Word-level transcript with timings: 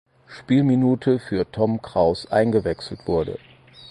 Spielminute 0.27 1.19
für 1.19 1.51
Tom 1.51 1.79
Krauß 1.83 2.31
eingewechselt 2.31 3.05
wurde. 3.05 3.37